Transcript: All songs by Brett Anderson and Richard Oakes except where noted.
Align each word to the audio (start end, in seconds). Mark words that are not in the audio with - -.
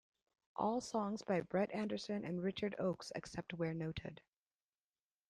All 0.55 0.81
songs 0.81 1.21
by 1.21 1.41
Brett 1.41 1.69
Anderson 1.75 2.25
and 2.25 2.41
Richard 2.41 2.73
Oakes 2.79 3.11
except 3.13 3.53
where 3.53 3.75
noted. 3.75 4.19